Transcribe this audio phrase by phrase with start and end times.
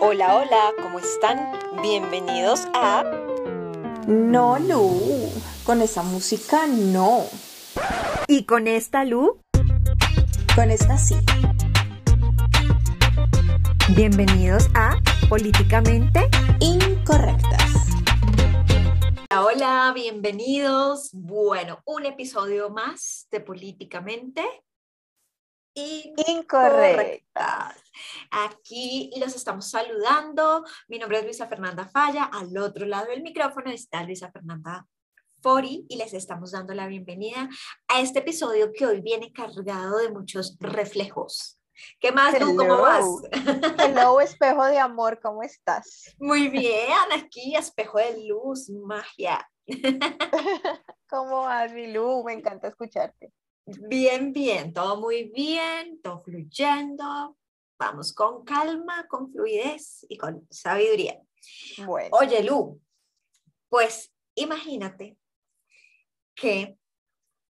[0.00, 1.38] Hola, hola, ¿cómo están?
[1.82, 3.04] Bienvenidos a...
[4.06, 5.30] No, Lu,
[5.64, 7.24] con esa música no.
[8.26, 9.38] ¿Y con esta, Lu?
[10.54, 11.16] Con esta sí.
[13.96, 14.96] Bienvenidos a
[15.28, 16.28] Políticamente
[16.60, 17.72] Incorrectas.
[19.30, 21.10] Hola, hola, bienvenidos.
[21.12, 24.42] Bueno, un episodio más de Políticamente
[25.74, 27.74] Incorrectas.
[28.30, 30.64] Aquí los estamos saludando.
[30.88, 32.24] Mi nombre es Luisa Fernanda Falla.
[32.24, 34.86] Al otro lado del micrófono está Luisa Fernanda
[35.42, 37.48] Fori y les estamos dando la bienvenida
[37.88, 41.58] a este episodio que hoy viene cargado de muchos reflejos.
[41.98, 42.54] ¿Qué más, tú?
[42.56, 43.04] ¿Cómo vas?
[43.78, 46.14] Hello, espejo de amor, ¿cómo estás?
[46.20, 49.50] Muy bien, aquí, espejo de luz, magia.
[51.10, 52.22] ¿Cómo vas, mi Lu?
[52.22, 53.32] Me encanta escucharte.
[53.66, 57.36] Bien, bien, todo muy bien, todo fluyendo.
[57.78, 61.20] Vamos con calma, con fluidez y con sabiduría.
[61.84, 62.80] Bueno, Oye, Lu,
[63.68, 65.16] pues imagínate
[66.34, 66.78] que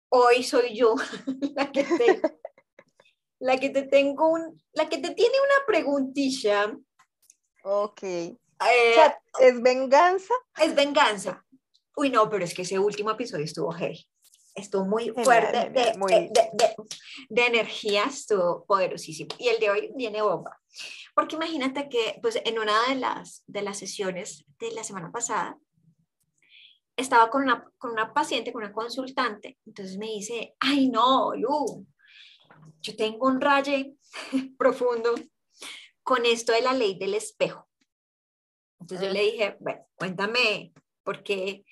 [0.09, 0.95] hoy soy yo
[1.57, 2.23] la que te,
[3.41, 6.77] la que te tengo un, la que te tiene una preguntilla.
[7.65, 8.03] ok.
[8.03, 8.37] eh,
[9.41, 10.35] ¿es venganza?
[10.63, 11.45] es venganza.
[11.97, 14.07] Uy, no, pero es que ese último episodio estuvo heavy.
[14.57, 16.75] Estuvo muy Genial, fuerte genial, de, muy de, de- de-
[17.29, 19.29] de energía, estuvo poderosísimo.
[19.39, 20.59] Y el de hoy viene bomba.
[21.15, 25.59] Porque imagínate que pues, en una de las, de las sesiones de la semana pasada,
[26.97, 31.87] estaba con una, con una paciente, con una consultante, entonces me dice, ay no, Lu,
[32.81, 33.95] yo tengo un raye
[34.59, 35.15] profundo
[36.03, 37.69] con esto de la ley del espejo.
[38.81, 41.65] Entonces yo le dije, bueno, cuéntame, ¿por qué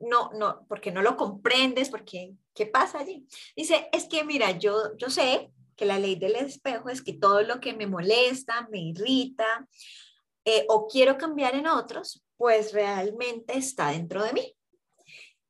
[0.00, 1.90] no, no, por qué no lo comprendes?
[1.90, 3.26] ¿Por qué, ¿Qué pasa allí?
[3.56, 7.42] Dice, es que mira, yo, yo sé que la ley del espejo es que todo
[7.42, 9.66] lo que me molesta, me irrita
[10.44, 14.56] eh, o quiero cambiar en otros, pues realmente está dentro de mí.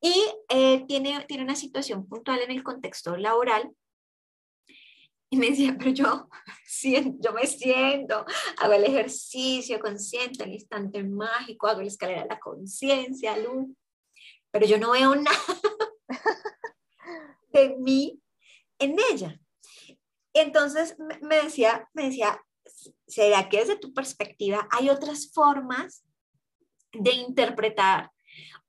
[0.01, 0.13] Y
[0.49, 3.71] eh, tiene, tiene una situación puntual en el contexto laboral.
[5.31, 6.29] Y me decía, pero yo,
[7.19, 8.25] yo me siento,
[8.57, 13.67] hago el ejercicio consciente, el instante mágico, hago la escalera de la conciencia, luz,
[14.51, 15.37] pero yo no veo nada
[17.53, 18.21] de mí
[18.79, 19.39] en ella.
[20.33, 22.41] Entonces me- decía, me decía,
[23.07, 26.03] ¿será que desde tu perspectiva hay otras formas
[26.93, 28.11] de interpretar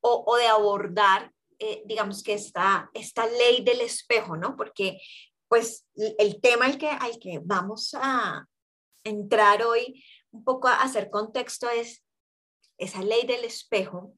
[0.01, 4.57] o, o de abordar, eh, digamos que esta, esta ley del espejo, ¿no?
[4.57, 4.99] Porque
[5.49, 8.47] pues el- el tema al que, al que vamos a
[9.05, 12.05] entrar hoy, un poco a hacer contexto, es
[12.79, 14.15] esa ley del espejo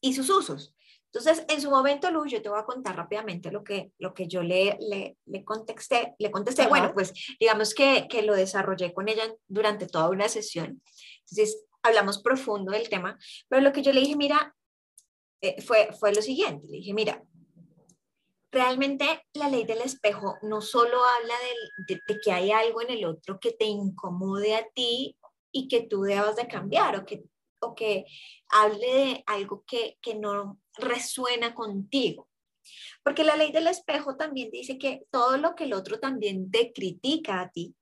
[0.00, 0.74] y sus usos.
[1.14, 4.26] Entonces, en su momento, Luz, yo te voy a contar rápidamente lo que, lo que
[4.26, 6.14] yo le, le, le contesté.
[6.18, 6.68] Le contesté, Ajá.
[6.70, 10.82] bueno, pues digamos que, que lo desarrollé con ella durante toda una sesión.
[11.20, 13.16] Entonces, hablamos profundo del tema,
[13.48, 14.56] pero lo que yo le dije, mira,
[15.40, 16.66] eh, fue, fue lo siguiente.
[16.66, 17.22] Le dije, mira,
[18.50, 22.90] realmente la ley del espejo no solo habla del- de, de que hay algo en
[22.90, 25.16] el otro que te incomode a ti
[25.52, 27.22] y que tú debas de cambiar o que,
[27.64, 28.04] o que
[28.50, 32.28] hable de algo que, que no resuena contigo.
[33.02, 36.72] Porque la ley del espejo también dice que todo lo que el otro también te
[36.72, 37.74] critica a ti,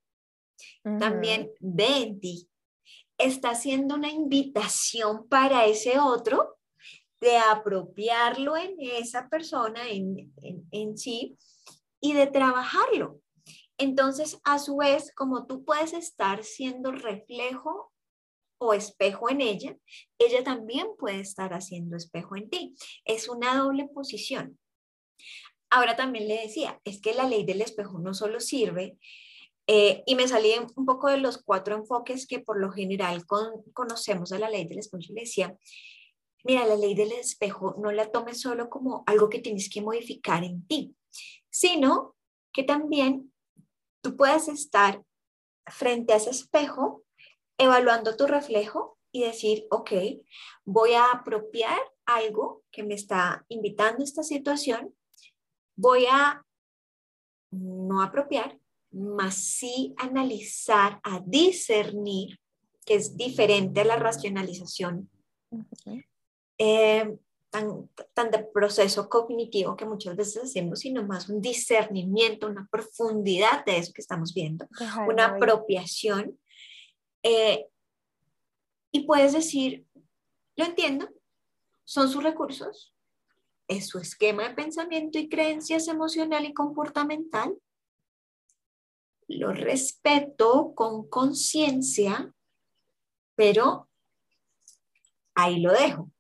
[0.99, 2.49] también ve en ti,
[3.19, 6.59] está haciendo una invitación para ese otro
[7.21, 11.37] de apropiarlo en esa persona, en, en, en sí,
[12.01, 13.21] y de trabajarlo.
[13.79, 17.92] Entonces, a su vez, como tú puedes estar siendo reflejo
[18.65, 19.77] o espejo en ella,
[20.19, 22.75] ella también puede estar haciendo espejo en ti.
[23.05, 24.59] Es una doble posición.
[25.71, 28.99] Ahora también le decía, es que la ley del espejo no solo sirve,
[29.67, 33.63] eh, y me salí un poco de los cuatro enfoques que por lo general con-
[33.73, 35.05] conocemos de la ley del espejo.
[35.11, 35.57] Le decía,
[36.45, 40.45] mira, la ley del espejo no la tomes solo como algo que tienes que modificar
[40.45, 40.95] en ti,
[41.49, 42.17] sino
[42.53, 43.33] que también
[44.03, 45.03] tú puedes estar
[45.67, 47.02] frente a ese espejo
[47.63, 49.93] evaluando tu reflejo y decir, ok,
[50.65, 54.95] voy a apropiar algo que me está invitando a esta situación,
[55.77, 56.45] voy a
[57.51, 58.59] no apropiar,
[58.91, 62.39] más sí analizar, a discernir,
[62.85, 65.09] que es diferente a la racionalización
[66.59, 67.17] eh,
[67.51, 73.65] tan, tan de proceso cognitivo que muchas veces hacemos, sino más un discernimiento, una profundidad
[73.65, 74.67] de eso que estamos viendo,
[75.07, 76.39] una apropiación.
[77.23, 77.67] Eh,
[78.91, 79.87] y puedes decir,
[80.57, 81.09] lo entiendo,
[81.85, 82.95] son sus recursos,
[83.69, 87.57] es su esquema de pensamiento y creencias emocional y comportamental.
[89.29, 92.33] Lo respeto con conciencia,
[93.35, 93.89] pero
[95.35, 96.11] ahí lo dejo.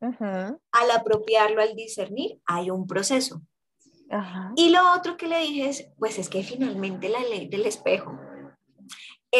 [0.00, 3.42] Al apropiarlo, al discernir, hay un proceso.
[4.56, 8.18] Y lo otro que le dije es, pues es que finalmente la ley del espejo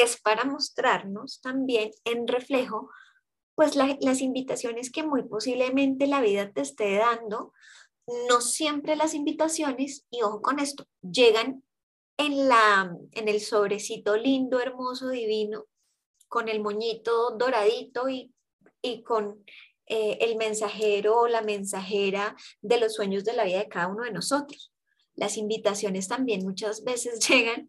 [0.03, 2.91] es para mostrarnos también en reflejo,
[3.55, 7.53] pues la- las invitaciones que muy posiblemente la vida te esté dando,
[8.29, 11.63] no siempre las invitaciones, y ojo con esto, llegan
[12.19, 15.67] en, la, en el sobrecito lindo, hermoso, divino,
[16.29, 18.33] con el moñito doradito y,
[18.83, 19.45] y con
[19.87, 24.05] eh, el mensajero o la mensajera de los sueños de la vida de cada uno
[24.05, 24.73] de nosotros.
[25.15, 27.69] Las invitaciones también muchas veces llegan,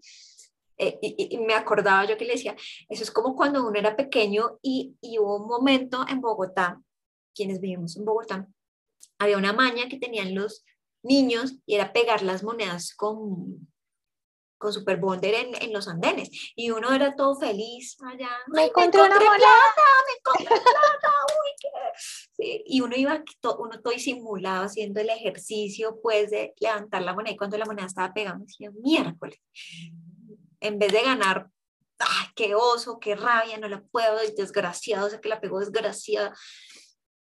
[0.77, 2.55] eh, y, me acordaba yo que le decía,
[2.89, 6.81] eso es como cuando uno era pequeño y, y hubo un momento en Bogotá,
[7.33, 8.47] quienes vivimos en Bogotá,
[9.19, 10.65] había una maña que tenían los
[11.03, 13.69] niños y era pegar las monedas con,
[14.57, 16.29] con Super Bonder en, en los andenes.
[16.55, 18.29] Y uno era todo feliz allá.
[18.47, 19.35] Me "Ay, encontré una moneda".
[19.37, 21.67] plata, me encontré plata, uy, qué...
[22.37, 27.13] Sí, y uno iba to- uno todo disimulado haciendo el ejercicio pues de levantar la
[27.13, 29.39] moneda y cuando la moneda estaba pegando decía miércoles
[30.67, 31.49] en vez de ganar
[31.99, 36.35] ¡ay, qué oso, qué rabia, no la puedo, es desgraciado, sea que la pegó desgraciada.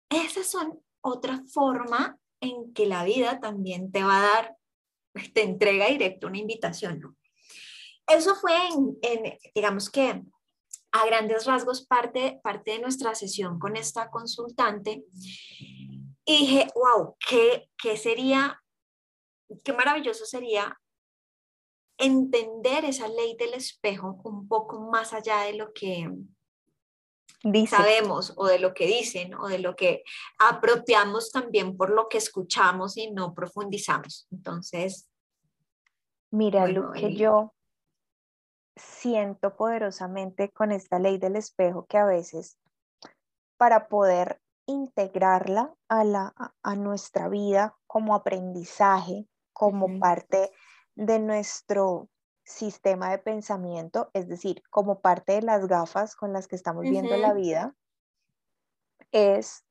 [0.10, 4.58] Esas son otra forma en que la vida también te va a dar,
[5.34, 7.16] te entrega directo una invitación, ¿no?
[8.08, 8.56] Eso fue
[9.02, 10.24] en, digamos que
[10.92, 15.04] a grandes rasgos parte, parte de nuestra sesión con esta consultante.
[16.26, 18.60] Y dije, wow, ¿qué, qué sería,
[19.64, 20.79] qué maravilloso sería
[22.00, 26.10] entender esa ley del espejo un poco más allá de lo que
[27.44, 30.04] Dice, sabemos o de lo que dicen o de lo que
[30.40, 34.28] apropiamos también por lo que escuchamos y no profundizamos.
[34.32, 35.10] Entonces,
[36.32, 37.54] mira bueno, lo que yo
[38.76, 42.58] siento poderosamente con esta ley del espejo que a veces
[43.58, 50.52] para poder integrarla a, la, a- nuestra vida como aprendizaje, como parte
[51.00, 52.10] de nuestro
[52.44, 57.16] sistema de pensamiento, es decir, como parte de las gafas con las que estamos viendo
[57.16, 57.74] la vida,
[59.12, 59.66] es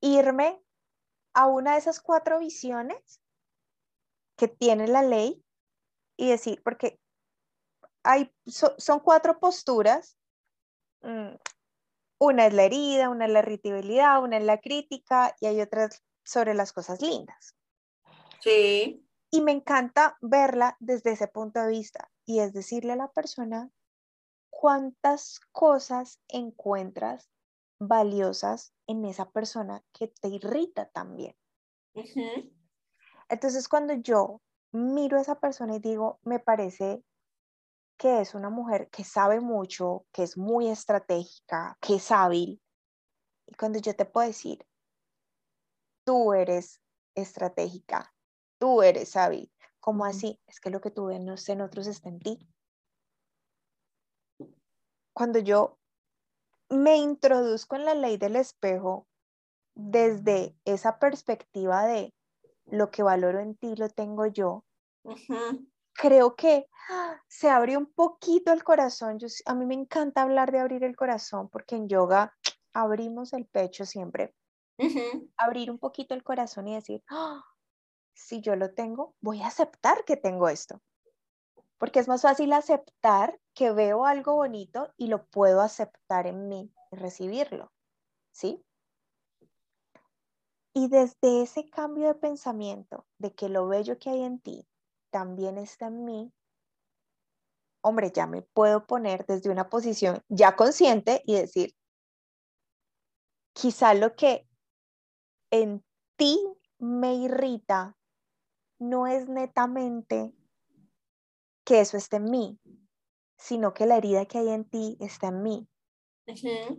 [0.00, 0.60] irme
[1.32, 3.20] a una de esas cuatro visiones
[4.36, 5.44] que tiene la ley
[6.16, 6.98] y decir, porque
[8.02, 10.18] hay, so- son cuatro posturas.
[11.02, 11.36] mm,
[12.18, 16.02] Una es la herida, una es la irritabilidad, una es la crítica y hay otras
[16.24, 17.54] sobre las cosas lindas.
[18.40, 23.10] sí, Y me encanta verla desde ese punto de vista y es decirle a la
[23.10, 23.70] persona
[24.50, 27.30] cuántas cosas encuentras
[27.78, 31.36] valiosas en esa persona que te irrita también.
[33.28, 34.40] Entonces, cuando yo
[34.72, 37.04] miro a esa persona y digo, me parece
[37.98, 42.60] que es una mujer que sabe mucho, que es muy estratégica, que es hábil,
[43.46, 44.66] y cuando yo te puedo decir,
[46.04, 46.80] tú eres
[47.14, 48.12] estratégica,
[48.58, 49.50] tú eres hábil,
[49.86, 50.04] Ujú.
[50.04, 50.40] así?
[50.46, 52.38] Es que lo que tú ves en otros está en ti.
[55.12, 55.78] Cuando yo
[56.68, 59.06] me introduzco en la ley del espejo
[59.74, 62.14] desde esa perspectiva de
[62.66, 64.64] lo que valoro en ti lo tengo yo,
[65.94, 67.20] creo que ¡ah!
[67.28, 69.18] se abre un poquito el corazón.
[69.18, 72.34] Yo, a mí me encanta hablar de abrir el corazón porque en yoga
[72.74, 74.34] abrimos el pecho siempre.
[75.38, 77.42] Abrir un poquito el corazón y decir, ¡ah!
[78.16, 80.80] Si yo lo tengo, voy a aceptar que tengo esto.
[81.78, 86.72] Porque es más fácil aceptar que veo algo bonito y lo puedo aceptar en mí
[86.90, 87.70] y recibirlo.
[88.32, 88.64] ¿Sí?
[90.72, 94.66] Y desde ese cambio de pensamiento de que lo bello que hay en ti
[95.10, 96.32] también está en mí,
[97.82, 101.74] hombre, ya me puedo poner desde una posición ya consciente y decir,
[103.52, 104.46] quizá lo que
[105.50, 105.84] en
[106.16, 106.38] ti
[106.78, 107.96] me irrita
[108.78, 110.32] no es netamente
[111.64, 112.60] que eso esté en mí,
[113.36, 115.68] sino que la herida que hay en ti está en mí.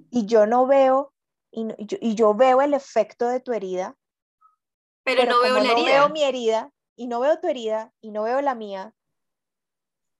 [0.09, 1.13] Y yo no veo,
[1.51, 3.97] y, no- y yo, y yo veo el efecto de tu herida,
[5.03, 5.85] Pero, no veo la no herida.
[5.85, 8.93] veo mi herida y no veo tu herida y no veo la mía,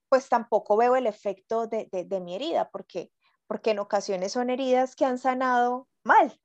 [0.10, 3.12] pues tampoco veo el efecto de, de- de mi herida, porque
[3.48, 6.38] porque en ocasiones son heridas que han sanado mal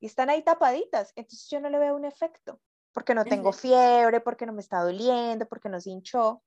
[0.00, 2.60] y están ahí tapaditas, entonces yo no le veo un efecto,
[2.96, 6.42] porque no tengo fiebre, porque no me está doliendo, porque no se hinchó,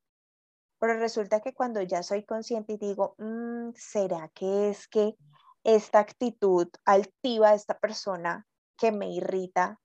[0.79, 5.15] pero resulta que cuando ya soy consciente y digo, "Mm, ¿será que es que
[5.63, 8.47] esta actitud altiva de esta persona
[8.79, 9.79] que me irrita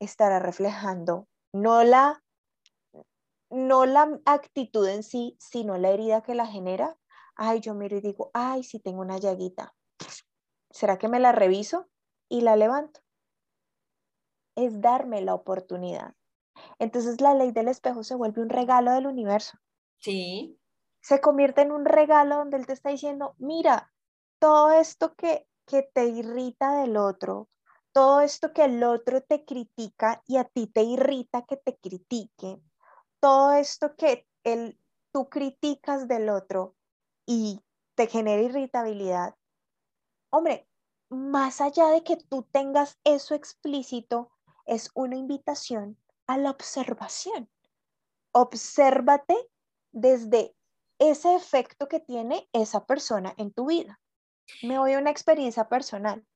[0.00, 2.20] estará reflejando no la
[3.48, 6.98] no la actitud en sí, sino la herida que la genera.
[7.36, 9.72] Ay, yo miro y digo, ay, sí tengo una llaguita.
[10.72, 11.88] ¿Será que me la reviso
[12.28, 13.03] y la levanto?
[14.56, 16.14] Es darme la oportunidad.
[16.78, 19.58] Entonces la ley del espejo se vuelve un regalo del universo.
[19.98, 20.58] Sí.
[21.00, 23.92] Se convierte en un regalo donde él te está diciendo, mira,
[24.38, 27.48] todo esto que, que te irrita del otro,
[27.92, 32.60] todo esto que el otro te critica y a ti te irrita que te critique,
[33.20, 34.78] todo esto que el,
[35.12, 36.74] tú criticas del otro
[37.24, 37.60] y
[37.94, 39.36] te genera irritabilidad,
[40.30, 40.68] hombre,
[41.08, 44.32] más allá de que tú tengas eso explícito,
[44.66, 47.50] es una invitación a la observación.
[48.32, 49.36] Obsérvate
[49.92, 50.54] desde
[50.98, 54.00] ese efecto que tiene esa persona en tu vida.
[54.62, 56.26] Me voy a una experiencia personal.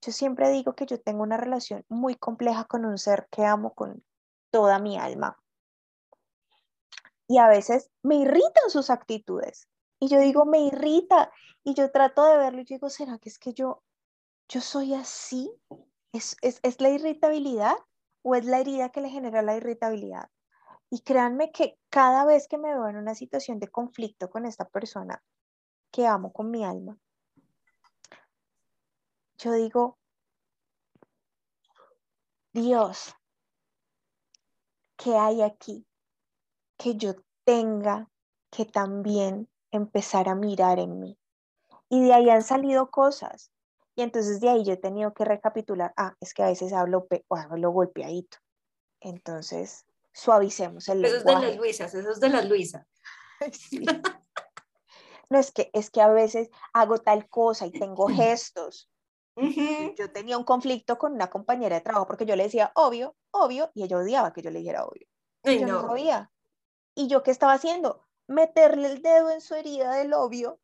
[0.00, 3.74] Yo siempre digo que yo tengo una relación muy compleja con un ser que amo
[3.74, 4.04] con
[4.50, 5.38] toda mi alma.
[7.26, 9.68] Y a veces me irritan sus actitudes.
[10.00, 11.32] Y yo digo, me irrita.
[11.64, 13.82] Y yo trato de verlo y digo, ¿será que es que yo,
[14.48, 15.52] yo soy así?
[16.12, 17.76] ¿Es, es, es la irritabilidad
[18.22, 20.30] o es la herida que le genera la irritabilidad?
[20.90, 24.66] Y créanme que cada vez que me veo en una situación de conflicto con esta
[24.66, 25.22] persona
[25.90, 26.98] que amo con mi alma,
[29.38, 29.98] yo digo,
[32.52, 33.14] Dios,
[34.96, 35.86] ¿qué hay aquí
[36.76, 38.10] que yo tenga
[38.50, 41.18] que también empezar a mirar en mí?
[41.88, 43.52] Y de ahí han salido cosas.
[43.98, 47.08] Y entonces de ahí yo he tenido que recapitular, ah, es que a veces hablo,
[47.30, 48.38] hablo golpeadito.
[49.00, 51.34] Entonces, suavicemos el eso lenguaje.
[51.34, 52.86] es de las Luisas, eso es de las Luisas.
[53.52, 53.84] Sí.
[55.30, 58.88] No, es que, es que a veces hago tal cosa y tengo gestos.
[59.96, 63.72] Yo tenía un conflicto con una compañera de trabajo porque yo le decía obvio, obvio,
[63.74, 65.08] y ella odiaba que yo le dijera obvio.
[65.42, 65.88] Ay, yo no no.
[65.88, 66.30] sabía.
[66.94, 68.06] ¿Y yo qué estaba haciendo?
[68.28, 70.60] Meterle el dedo en su herida del obvio.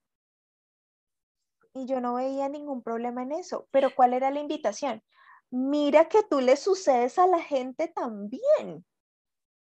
[1.75, 3.69] Y yo no veía ningún problema en eso.
[3.71, 5.03] Pero ¿cuál era la invitación?
[5.51, 8.85] Mira que tú le sucedes a la gente también.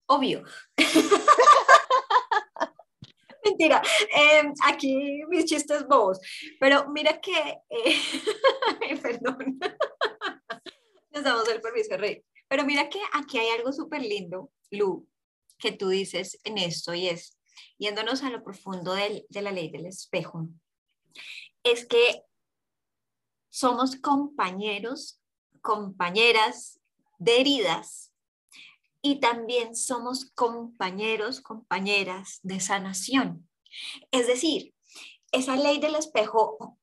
[0.08, 0.44] Obvio.
[3.44, 3.82] Mentira,
[4.14, 6.20] em, aquí mis chistes bobos,
[6.60, 7.96] pero mira que, eh,
[9.02, 9.58] perdón,
[11.12, 15.08] nos damos el permiso reír, pero mira que aquí hay algo súper lindo, Lu,
[15.58, 17.38] que tú dices en esto y es,
[17.78, 20.50] yéndonos a lo profundo del- de la ley del espejo,
[21.72, 22.24] es que
[23.50, 25.20] somos compañeros,
[25.62, 26.80] compañeras
[27.18, 28.14] de heridas
[29.02, 33.50] y también somos compañeros, compañeras de sanación.
[34.12, 34.74] Es decir,
[35.32, 36.78] esa ley del espejo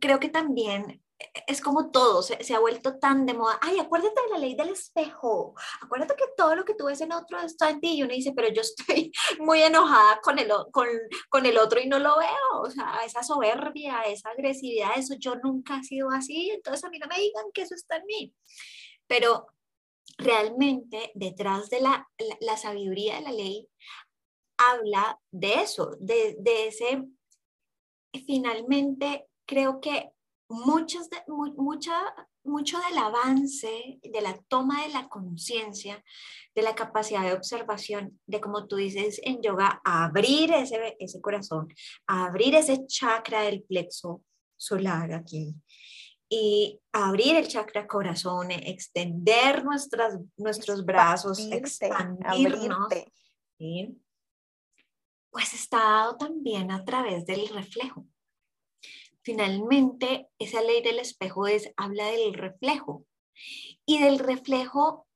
[0.00, 1.02] creo que también
[1.46, 3.58] es como todo, se, se ha vuelto tan de moda.
[3.62, 5.54] Ay, acuérdate de la ley del espejo.
[5.80, 7.94] Acuérdate que todo lo que tú ves en otro está en ti.
[7.94, 10.88] Y uno dice, pero yo estoy muy enojada con el, con,
[11.28, 12.60] con el otro y no lo veo.
[12.62, 16.50] O sea, esa soberbia, esa agresividad, eso yo nunca he sido así.
[16.50, 18.34] Entonces a mí no me digan que eso está en mí.
[19.06, 19.46] Pero
[20.18, 23.68] realmente detrás de la, la, la sabiduría de la ley
[24.58, 27.04] habla de eso, de, de ese,
[28.26, 30.10] finalmente creo que
[30.48, 31.94] muchas de, mu- mucha,
[32.44, 36.02] mucho del avance, de la toma de la conciencia,
[36.54, 41.68] de la capacidad de observación, de como tú dices en yoga, abrir ese, ese corazón,
[42.06, 44.22] abrir ese chakra del plexo
[44.56, 45.54] solar aquí,
[46.28, 53.12] y abrir el chakra corazón, extender nuestras, nuestros brazos, Expandirte, expandirnos, abrirte.
[53.58, 54.02] ¿sí?
[55.30, 58.06] pues está dado también a través del reflejo.
[59.26, 63.04] Finalmente, esa ley del espejo es, habla del reflejo
[63.84, 65.08] y del reflejo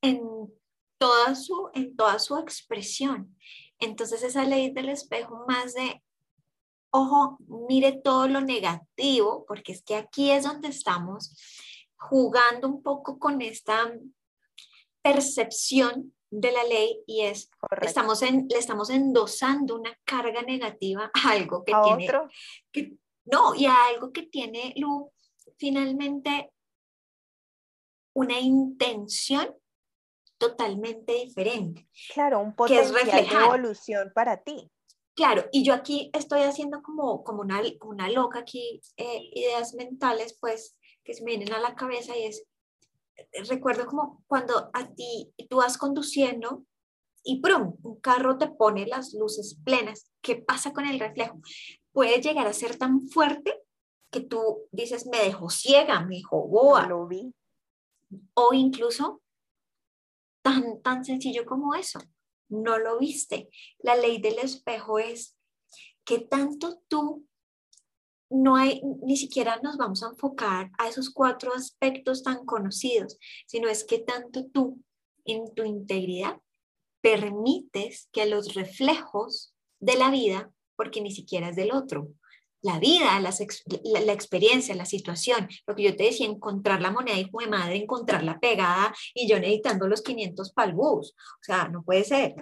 [0.00, 0.50] en
[0.96, 3.36] toda su, en toda su expresión.
[3.78, 6.02] Entonces, esa ley del espejo más de
[6.88, 7.36] ojo,
[7.68, 11.36] mire todo lo negativo, porque es que aquí es donde estamos
[11.96, 13.92] jugando un poco con esta
[15.02, 17.86] percepción de la ley y es, Correcto.
[17.86, 22.28] estamos en, le estamos endosando una carga negativa a algo que a tiene, otro,
[22.72, 25.12] que, no, y a algo que tiene, Lu,
[25.56, 26.52] finalmente
[28.14, 29.54] una intención
[30.38, 31.88] totalmente diferente.
[32.12, 34.70] claro, un que es potencial de evolución para ti.
[35.14, 40.36] Claro, y yo aquí estoy haciendo como, como una, una loca aquí, eh, ideas mentales,
[40.40, 42.44] pues, que se me vienen a la cabeza y es,
[43.48, 46.64] recuerdo como cuando a ti, tú vas conduciendo
[47.22, 47.76] y ¡prum!
[47.82, 50.10] un carro te pone las luces plenas.
[50.20, 51.40] ¿Qué pasa con el reflejo?
[51.92, 53.62] Puede llegar a ser tan fuerte
[54.10, 57.34] que tú dices, me dejó ciega, me dejó No boa, lo vi.
[58.34, 59.22] o incluso
[60.42, 61.98] tan, tan sencillo como eso.
[62.48, 63.48] No lo viste.
[63.78, 65.36] La ley del espejo es
[66.04, 67.26] que tanto tú
[68.34, 73.68] no hay, ni siquiera nos vamos a enfocar a esos cuatro aspectos tan conocidos, sino
[73.68, 74.82] es que tanto tú
[75.24, 76.40] en tu integridad
[77.00, 82.08] permites que los reflejos de la vida, porque ni siquiera es del otro,
[82.60, 83.30] la vida, la,
[83.84, 87.76] la, experiencia, la situación, lo que yo te decía, encontrar la moneda, hijo de madre,
[87.76, 92.34] encontrarla pegada y yo necesitando los 500 para el bus, o sea, no puede ser.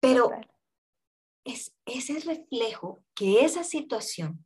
[0.00, 0.30] Pero
[1.44, 4.44] es ese reflejo que esa situación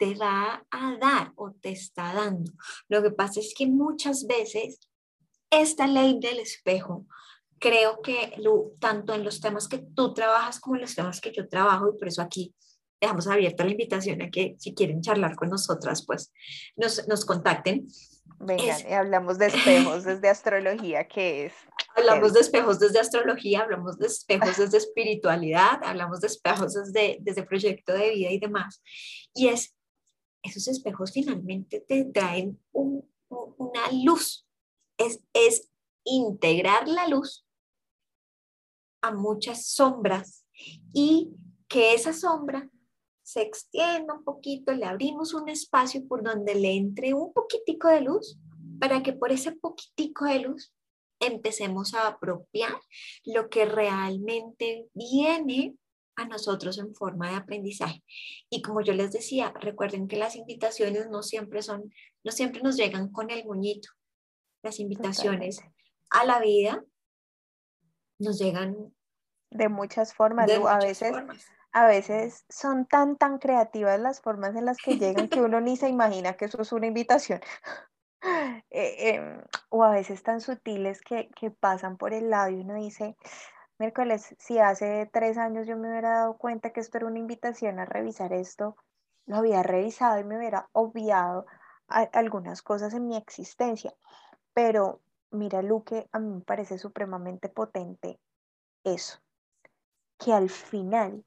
[0.00, 2.50] te va a dar o te está dando.
[2.88, 4.80] Lo que pasa es que muchas veces
[5.50, 7.06] esta ley del espejo,
[7.58, 8.34] creo que
[8.78, 11.98] tanto en los temas que tú trabajas como en los temas que yo trabajo, y
[11.98, 12.54] por eso aquí
[12.98, 16.32] dejamos abierta la invitación a que si quieren charlar con nosotras, pues
[16.76, 17.86] nos, nos contacten.
[18.38, 21.52] Vengan, y hablamos de espejos desde astrología, que es...
[21.94, 27.42] Hablamos de espejos desde astrología, hablamos de espejos desde espiritualidad, hablamos de espejos desde, desde
[27.42, 28.82] proyecto de vida y demás.
[29.34, 29.74] Y es,
[30.42, 34.46] esos espejos finalmente te traen un, una luz,
[34.98, 35.70] es, es
[36.04, 37.46] integrar la luz
[39.02, 40.46] a muchas sombras
[40.92, 41.30] y
[41.68, 42.68] que esa sombra
[43.22, 48.00] se extienda un poquito, le abrimos un espacio por donde le entre un poquitico de
[48.00, 48.38] luz
[48.80, 50.74] para que por ese poquitico de luz
[51.20, 52.74] empecemos a apropiar
[53.24, 55.76] lo que realmente viene
[56.16, 58.02] a nosotros en forma de aprendizaje.
[58.48, 61.92] Y como yo les decía, recuerden que las invitaciones no siempre son,
[62.24, 63.88] no siempre nos llegan con el moñito.
[64.62, 65.60] Las invitaciones
[66.10, 66.84] a la vida
[68.18, 68.94] nos llegan
[69.50, 70.50] de muchas formas.
[70.50, 71.12] a veces
[71.72, 75.76] a veces son tan, tan creativas las formas en las que llegan que uno ni
[75.76, 77.40] se imagina que eso es una invitación.
[78.68, 82.74] Eh, em, o a veces tan sutiles que, que pasan por el lado y uno
[82.74, 83.16] dice,
[83.80, 87.78] miércoles, si hace tres años yo me hubiera dado cuenta que esto era una invitación
[87.78, 88.76] a revisar esto,
[89.26, 91.46] lo había revisado y me hubiera obviado
[91.88, 93.94] algunas cosas en mi existencia.
[94.52, 95.00] Pero
[95.30, 98.20] mira, Luque, a mí me parece supremamente potente
[98.84, 99.18] eso,
[100.18, 101.24] que al final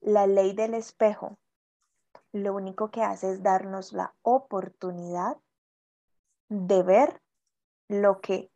[0.00, 1.38] la ley del espejo
[2.32, 5.36] lo único que hace es darnos la oportunidad
[6.48, 7.22] de ver
[7.88, 8.50] lo que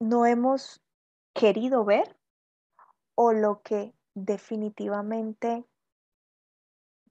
[0.00, 0.82] no hemos
[1.38, 2.16] querido ver
[3.14, 5.64] o lo que definitivamente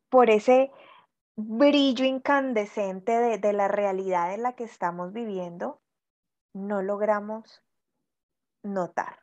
[0.09, 0.71] por ese
[1.35, 5.79] brillo incandescente de, la realidad en la que estamos viviendo,
[6.53, 7.63] no logramos
[8.63, 9.19] notar.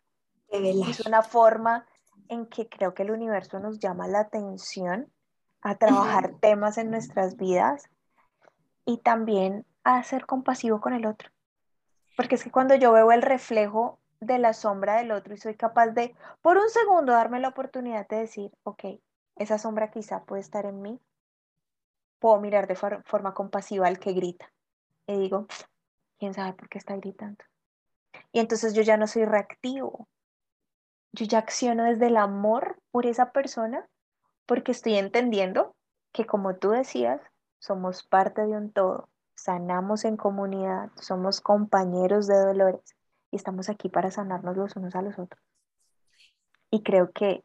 [0.48, 1.86] Es una forma
[2.28, 5.12] en que creo que el universo nos llama la atención
[5.60, 7.90] a trabajar temas en nuestras vidas
[8.86, 11.30] y también a ser compasivo con el otro.
[12.16, 15.54] Porque es que cuando yo veo el reflejo de la sombra del otro y soy
[15.54, 18.84] capaz de, por un segundo, darme la oportunidad de decir, ok,
[19.36, 21.00] esa sombra quizá puede estar en mí,
[22.18, 24.52] puedo mirar de forma compasiva al que grita.
[25.06, 25.46] Y digo,
[26.18, 27.44] ¿quién sabe por qué está gritando?
[28.32, 30.08] Y entonces yo ya no soy reactivo,
[31.12, 33.88] yo ya acciono desde el amor por esa persona
[34.46, 35.74] porque estoy entendiendo
[36.12, 37.20] que como tú decías,
[37.58, 42.96] somos parte de un todo, sanamos en comunidad, somos compañeros de dolores
[43.34, 45.42] y estamos aquí para sanarnos los unos a los otros.
[46.70, 47.42] Y creo que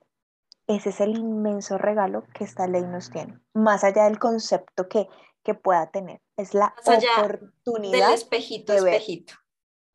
[0.68, 5.08] ese es el inmenso regalo que esta ley nos tiene, más allá del concepto que,
[5.44, 6.22] que pueda tener.
[6.38, 8.10] Es la oportunidad.
[8.10, 9.34] Del espejito, espejito.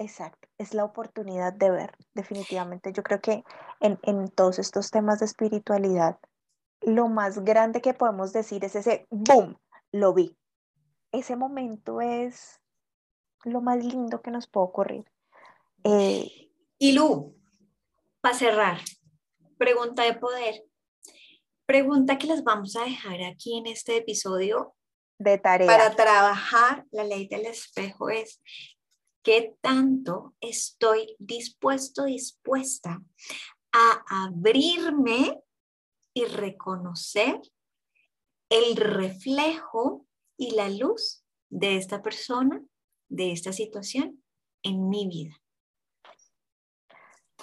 [0.00, 2.92] Exacto, es la oportunidad de ver, definitivamente.
[2.92, 3.44] Yo creo que
[3.78, 6.18] en, en, todos estos temas de espiritualidad,
[6.80, 9.56] lo más grande que podemos decir es ese boom,
[9.92, 10.36] lo vi.
[11.12, 12.60] Ese momento es
[13.44, 15.13] lo más lindo que nos puede ocurrir.
[15.84, 17.36] Eh, y Lu,
[18.20, 18.80] para cerrar,
[19.58, 20.64] pregunta de poder.
[21.66, 24.74] Pregunta que les vamos a dejar aquí en este episodio
[25.18, 25.66] de tarea.
[25.66, 28.42] Para trabajar la ley del espejo es
[29.22, 33.02] qué tanto estoy dispuesto, dispuesta
[33.72, 35.40] a abrirme
[36.14, 37.40] y reconocer
[38.48, 42.62] el reflejo y la luz de esta persona,
[43.08, 44.22] de esta situación
[44.62, 45.43] en mi vida.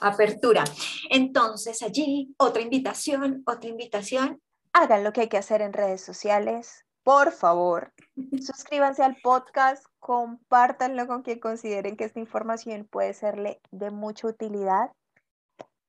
[0.02, 0.64] Apertura.
[1.10, 4.42] Entonces allí otra invitación, otra invitación.
[4.74, 7.94] Hagan lo que hay que hacer en redes sociales, por favor.
[8.42, 14.92] Suscríbanse al podcast, compártanlo con quien consideren que esta información puede serle de mucha utilidad.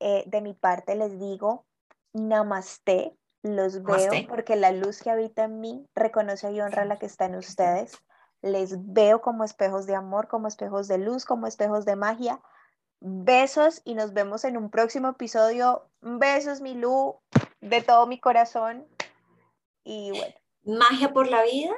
[0.00, 1.64] Eh, de mi parte les digo,
[2.12, 7.06] namaste, los veo porque la luz que habita en mí reconoce y honra la que
[7.06, 7.98] está en ustedes.
[8.40, 12.40] Les veo como espejos de amor, como espejos de luz, como espejos de magia.
[13.04, 15.90] Besos y nos vemos en un próximo episodio.
[16.00, 17.18] Besos, mi Lu,
[17.60, 18.86] de todo mi corazón.
[19.82, 21.74] Y bueno, magia por la vida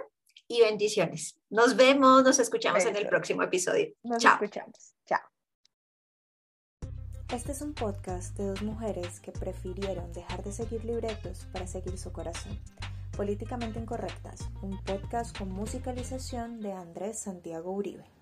[0.48, 1.40] y bendiciones.
[1.48, 3.94] Nos vemos, nos escuchamos en el próximo episodio.
[4.02, 4.34] Nos Chao.
[4.34, 4.94] escuchamos.
[5.06, 5.22] Chao.
[7.32, 11.96] Este es un podcast de dos mujeres que prefirieron dejar de seguir libretos para seguir
[11.96, 12.60] su corazón.
[13.16, 18.13] Políticamente Incorrectas, un podcast con musicalización de Andrés Santiago Uribe.